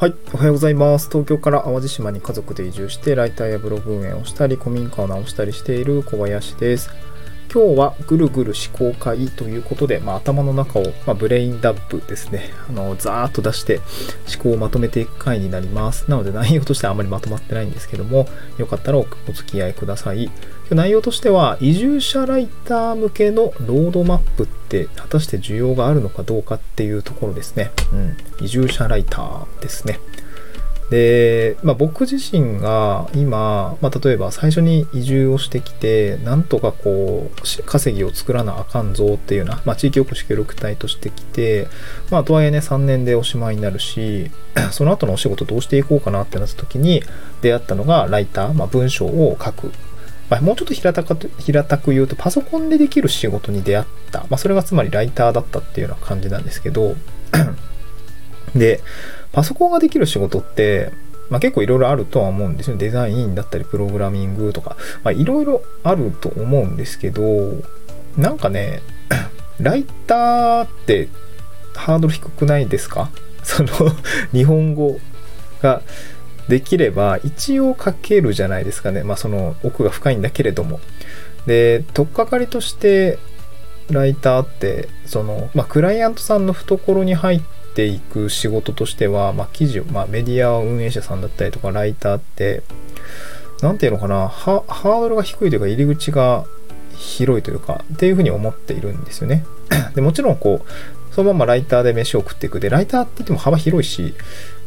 [0.00, 1.08] はい、おはようございます。
[1.10, 6.88] 東京から淡路島に家族で移住して、ライターやブログ運営をしたり、古民家を直したりしている小林です。
[7.52, 13.80] 今日はぐるぐる思考回ということで、まあ、頭の中を、まあ、ブレインダンプですね、あのザーッと出して
[14.34, 16.10] 思考をまとめていく回になります。
[16.10, 18.26] なので内容としてはあまりまとまってないんですけども、
[18.58, 20.24] よかったらおお付き合いください。
[20.24, 20.32] 今
[20.70, 27.70] 日内容としては、移住者ライター向けのロードマップって果たして需要があるのかどうかっていうところですね。
[27.92, 29.98] うん、移住者ライターですね。
[30.90, 41.68] で、まあ、僕自身が今、まあ、例えば最初に移住をしてきてなんとかこう稼ぎを作らなあかんぞっていうような、まあ、地域おこし協力隊としてきて、
[42.10, 44.30] まあ、とはいえね3年でおしまいになるし
[44.72, 47.02] その後のお仕事どうしていこうかなってなった時に
[47.42, 49.72] 出会ったのがライター、まあ、文章を書く。
[50.30, 56.96] まあ、もうちょっと平たく平たく言うとパソコンでできる仕事に出会った、まあ、それがつまりライターだったっていうような感じなんですけど
[58.54, 58.82] で
[59.32, 60.90] パソコンができる仕事って、
[61.30, 62.76] まあ、結構いろいろあるとは思うんですよ。
[62.76, 64.76] デザインだったりプログラミングとか
[65.12, 67.52] いろいろあると思うんですけど
[68.16, 68.80] なんかね
[69.60, 71.08] ライターって
[71.74, 73.10] ハードル低くないですか？
[73.44, 73.68] その
[74.32, 74.98] 日本語
[75.62, 75.82] が
[76.48, 79.02] できれば一応書けるじゃないですかね。
[79.04, 80.80] まあその奥が深いんだけれども。
[81.46, 83.18] で取っかかりとして
[83.90, 87.46] ライターってその、まあ、クライアントさんの懐に入って
[87.86, 92.62] いく仕事としては、まあ、記事を、まあ、メディア運営者さんだったりとかライターって
[93.62, 96.44] 何ていうのかなハードルが低いというか入り口が
[96.96, 99.44] 広いというかっていうふうに思っているんですよね。
[99.94, 102.60] でもちろんこうそのままライターで飯を食っていく。
[102.60, 104.14] でライターって言っても幅広いし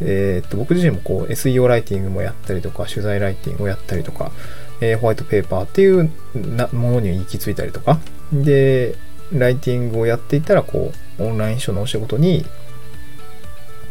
[0.00, 4.32] えー、っと僕自身もこう SEO ライティングもやったりとか取材ライティングをやったりとか、
[4.80, 7.98] えー、ホワイトペーパーっていうなものに行き着いたりとか。
[8.32, 8.94] で
[9.32, 12.44] ライティングをやっていたらこうオンライン書のお仕事に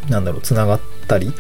[0.10, 1.34] なんだろうつながったり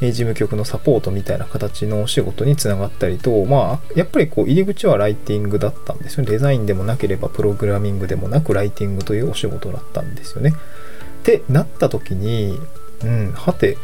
[0.00, 6.30] 事務局のサポートみたいな形のお仕事につながったりとまあやっぱりこう入り口はライティングだったんですよね。
[6.30, 10.50] デザインでもなければプログラミングでもなくライティングというお仕事だったんですよね。
[10.50, 12.58] ってなった時に
[13.02, 13.76] うんはて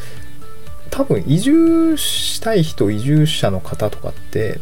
[0.90, 4.60] 多分移住したい人移住者の方とかって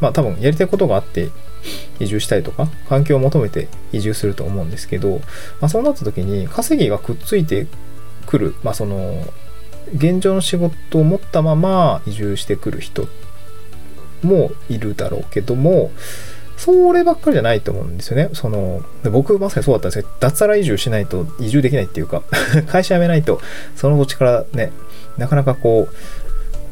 [0.00, 1.30] まあ多分やりたいことがあって
[1.98, 5.20] 移住したりとか環境を求めて移住すると思うんですけど、
[5.60, 7.66] まあ、そうなった時に稼ぎがくっついて
[8.30, 9.24] くる、まあ、その
[9.94, 13.08] 現状の仕事を持ったまま移住してくる人
[14.22, 15.90] もいるだろうけども
[16.56, 18.28] そればっかりじゃないと思うんですよね。
[18.34, 22.22] その僕まさにそうだったんですけど脱サラ移住しないと移住できないっていうか
[22.68, 23.40] 会社辞めないと
[23.76, 24.70] その土地からね
[25.16, 25.94] なかなかこう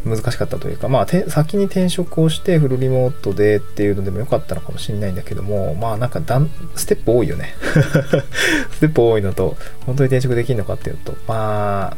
[0.05, 7.55] 難しかったというかまあ先に転職をしてフルリモートでっていうのでもよかったのかもしれないんだけどもまあなんかだんステップ多いよね。
[8.73, 11.97] ステップ多いのと本当に転職できるのかっていうとまあ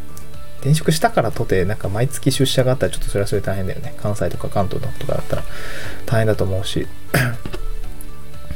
[0.61, 3.94] 転職したからとてなんか毎月出社があったらちょっとそれはそれ大変だよね。
[4.03, 5.44] 関西とか関東とかだったら
[6.06, 6.87] 大変だと思うし。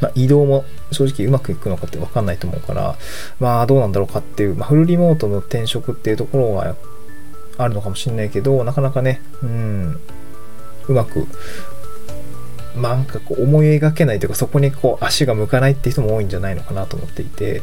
[0.00, 2.96] まあ、移動も正直うまくいくのかって分かんないと思うから
[3.38, 6.74] まあどうなんだろうかっていう、まあ、フルリモートの転職っていうところが
[7.58, 10.00] あるのかもしれないけどなかなかねうん
[10.88, 11.26] うまく
[12.76, 17.62] なんかこう思い描けないというかそこにこう足が向かないっていう人も多いんじゃないのかなと思っていて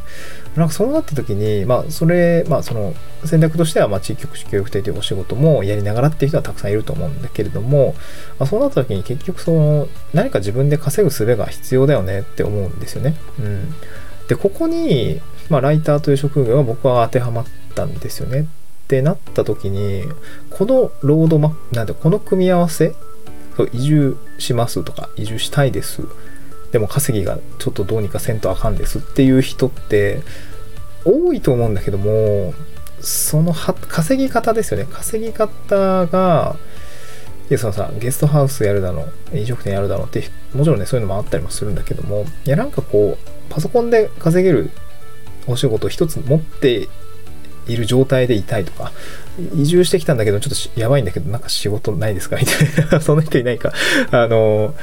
[0.56, 2.94] なんかそうなった時にまあそれまあその
[3.25, 7.94] 選択としてはまあ地域福祉協力隊というお仕事もやりながらっていう人はたくさんいると思うんだけれども、
[8.40, 13.16] まあ、そうなった時に結局その何か自分で稼ぐ術が必要だよねって思うんですよね。
[13.38, 13.74] うん、
[14.30, 15.19] でここに、
[15.50, 18.47] まあ、ライターという職業が僕は当てはまったんですよね。
[18.91, 20.03] ってなった時に
[20.50, 22.94] このロードマップなんでこの組み合わせ
[23.56, 26.03] そう移住しますとか移住したいです。
[26.74, 29.00] でも稼ぎがちょっとどうにかせんとあかんです。
[29.00, 30.22] っていう人って
[31.06, 32.53] 多いと思うんだけども
[33.00, 34.85] その稼ぎ方ですよね。
[34.91, 36.57] 稼ぎ方が
[37.50, 40.22] いやそのさゲストハウスやるだろう飲食店やるだろうって
[40.53, 44.69] もちろんねそういうのもあったりもするんだけどもいやなんかこうパソコンで稼げる
[45.48, 46.89] お仕事一つ持って
[47.68, 48.92] いる状態でいたいとか
[49.56, 52.52] 移住してきたんだけどちょっとやばいんだけどなんか仕事ないですかみた
[52.84, 53.00] いな。
[53.02, 53.74] そんな人いないか。
[54.12, 54.74] あの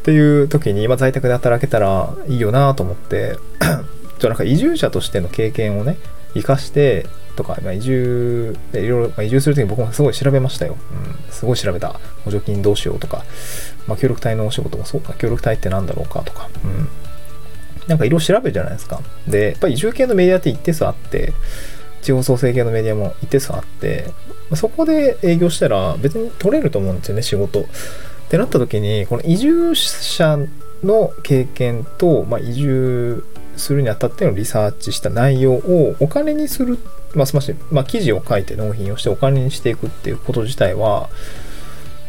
[0.00, 3.36] っていう時に、まあ、在宅で働けたらいいよなと思って
[4.18, 5.98] ちょなんか移住者としての経験をね
[6.34, 7.06] 生かして
[7.36, 12.00] とか、まあ、移住いろいろ、まあ、移住する時に僕もすごい調べましたよ、うん、すごい調べた。
[12.24, 13.24] 補助金どうしようとか、
[13.86, 15.12] まあ、協力隊のお仕事もそうか。
[15.14, 16.88] 協力隊って何だろうかとか、うん、
[17.86, 19.00] なんかいろいろ調べるじゃないですか。
[19.26, 21.32] でやっぱり移住系のメディアって一定数あって
[22.08, 24.06] 地方創生系のメディアも一定数あって
[24.54, 27.60] そこで営業したら別に取れると思うんですよね仕事。
[27.60, 27.64] っ
[28.30, 30.38] てなった時にこの移住者
[30.82, 33.24] の経験と、まあ、移住
[33.56, 36.78] するにあたってのリサーチした内容をお金にする、
[37.14, 41.10] まあ、すまし、まあ、記事を書いて納品をしてお金にしていくっていうこと自体は、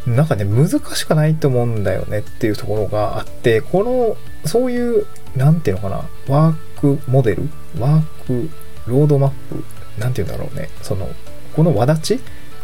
[0.07, 4.15] なんかね、難しくないと思うんだよねっていうところがあって、この、
[4.47, 5.05] そういう、
[5.35, 7.49] なんていうのかな、ワークモデル
[7.79, 8.49] ワーク
[8.87, 9.63] ロードマップ
[9.99, 10.69] なんて言うんだろうね。
[10.81, 11.09] その、
[11.55, 12.19] この輪立ち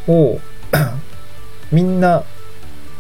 [0.08, 0.40] を
[1.72, 2.24] みんな、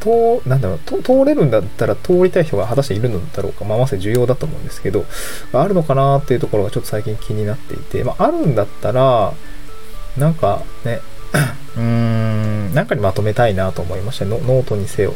[0.06, 5.06] と、なんだろう、通れるんだったら通りたい人が果たしているのだろうか、まあ、まさに重要だと思うんですけど、
[5.52, 9.34] あるのかなっていうところがちょっと最近気になっていて、まあ、あるんだったら、
[10.18, 11.02] なんかね、
[11.76, 15.16] うーん、なんかにまとめたいなと思いましたノートにせよ、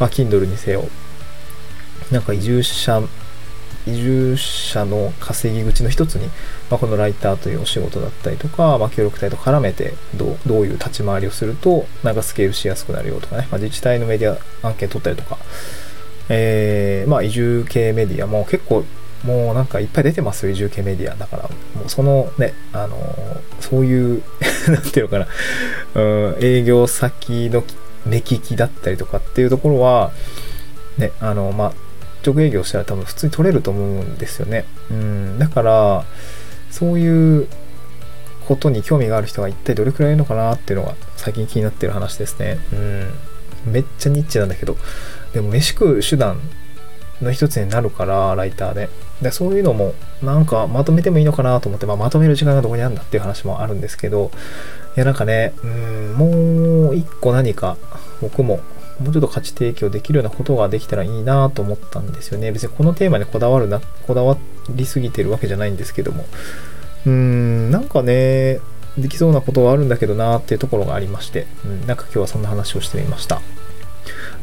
[0.00, 0.88] まあ、Kindle にせよ、
[2.10, 3.02] なんか移住者、
[3.86, 6.26] 移住者の稼ぎ口の一つに、
[6.70, 14.32] まあ、このライターというお仕事だったりとか、まあ、協力隊と絡めてどうどういう立ち回りをすると、なんかスケールしやすくなるよとかね、まあ、自治体のメディ
[14.62, 15.38] ア案件取ったりとか、
[16.28, 18.84] えー、まあ移住系メディアも結構
[19.24, 21.14] もうなんかいっぱい出てますよ、移住系メディア。
[21.14, 22.96] だから、もうそのね、あの
[23.60, 24.22] そういう、
[24.68, 25.28] なんていうのかな、
[25.94, 26.00] う
[26.32, 27.62] ん、営業先の
[28.04, 30.10] 目利きだったりとかっていうところは、
[30.98, 31.72] ね、あの、まあ、
[32.24, 34.64] 直営業したら多分普通に取れると思うんですよね。
[34.90, 36.04] うん、だから、
[36.70, 37.48] そういう
[38.46, 42.58] ことに興味がある人が一体どれくらいいるのかなっていうのが最近気になってる話ですね。
[42.72, 43.72] うん。
[43.72, 44.76] めっちゃニッチなんだけど、
[45.32, 46.40] でも飯食う手段
[47.20, 48.88] の一つになるから、ライターで。
[49.22, 54.30] でそういうのもなんかまとめてもいいのかなと思って、まあ、まとめる時間がどこにあるんだっていう話もあるんですけど
[54.96, 57.76] いやなんかねうんもう一個何か
[58.20, 58.60] 僕も
[59.02, 62.52] もうちょっと価値提供できるようなことができたらいいなと思ったんですよね。
[62.52, 64.38] 別にこのテーマにこだわるなこだわ
[64.70, 66.24] りすぎてるわけじゃないんですけども。
[67.04, 68.60] うーんなんかね
[68.96, 73.40] できそうなことはあるんだけどなっていうところがありまして、うん、なんか今日はそんな話をしてみました。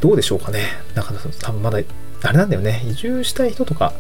[0.01, 0.61] どうでしょうかね。
[0.95, 1.79] なんか多分まだ
[2.23, 2.83] あれなんだよね。
[2.87, 3.93] 移住したい人とか。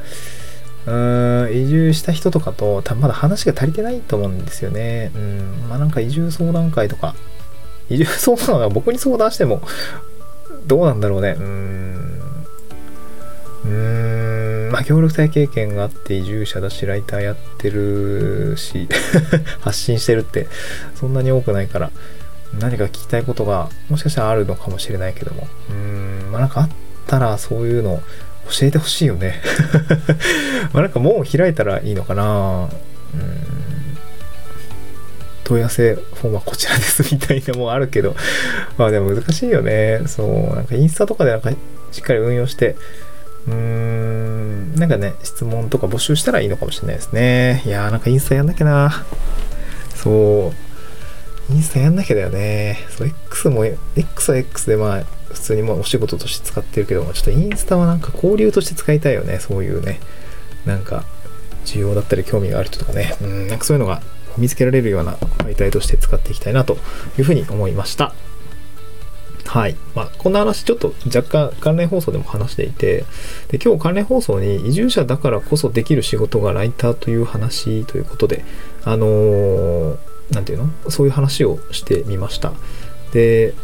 [0.85, 5.11] うーん、移住した人とかと多分まだ話が足りてないと思うんですよね。
[5.15, 7.15] うん、まあなんか移住相談会とか、
[7.89, 9.61] 移住相談が僕に相談しても、
[10.69, 11.35] どうなんだろうね。
[11.37, 12.45] うーん。
[13.65, 18.87] うーん、まあ協力隊経験があって移住者だし、ライターやってるし、
[19.61, 20.47] 発信してるって
[20.95, 21.91] そんなに多くないから、
[22.59, 25.75] 何か聞きたいことがもしかしたらあるのかもしれないけども、うー
[26.27, 26.69] ん、まあなんかあっ
[27.07, 28.03] たらそういうの
[28.59, 29.41] 教えてほしいよね。
[30.71, 32.69] まあなんかもう開いたらいいのかな。
[33.15, 33.48] うん。
[35.49, 38.15] 問い合わせフォームはこちらですみたいなもあるけど
[38.77, 41.51] まあでも難しいよねそうなんかインスタとかでなんか
[41.91, 42.75] しっかり運用して
[43.47, 49.05] うーんなんかね質問とか募集したらいいのかもしれないですねいやーなんかインスタやんなきゃな
[49.95, 50.53] そ
[51.49, 59.39] うインスタやんなきゃだよねそう X も X は X でまあ普通にまあお仕事として使ってるけど、ちょっとインスタはなんか交流として使いたいよね。
[59.39, 59.99] そういうね。
[60.65, 61.05] なんか、
[61.65, 63.15] 需要だったり興味がある人とかね。
[63.21, 64.01] うん、なんかそういうのが
[64.39, 66.77] 見つけられるような媒体として使っていきたいなと
[67.17, 68.13] いうふうに思いました。
[69.45, 69.75] はい。
[69.95, 73.05] まあ、こんな話ちょっと若干関連放送でも話していて、
[73.47, 78.45] で今日関連放送に移住者だからこそできる仕事がライターという話ということで、
[78.83, 79.97] あのー、
[80.31, 80.69] なんていうの？
[80.91, 82.53] そういう話をしてみました。
[83.11, 83.55] で、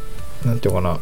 [0.43, 0.99] なんていうかな、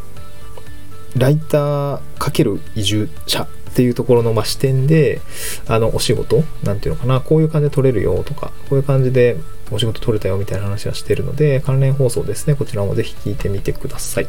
[1.15, 5.21] ライター×移住者っていうところのま視点で、
[5.69, 9.37] あの、お仕事、なんていうのかな、こういう感じで取れるよとか、こういう感じで
[9.75, 14.27] お仕事取れたよみたいな話はしてるので、関連放送ですね、こちらもぜひ聞いてみてください。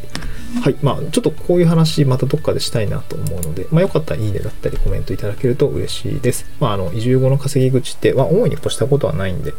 [0.63, 0.77] はい。
[0.83, 6.47] まあ、ちょっとこういう話、またどっかでしたいなと思うので、まあ、よかったらいいねだったりコメントいただけると嬉しいです。
[6.61, 9.53] まあ、あの、移住後の稼ぎ口って、まあ、大いに越したことはないんで、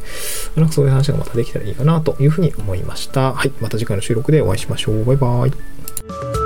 [0.56, 3.34] なんかそういう話がまたできたらいいかなというふうに思いました。
[3.34, 3.52] はい。
[3.62, 5.06] また次回の収録でお会いしましょう。
[5.06, 6.45] バイバイ。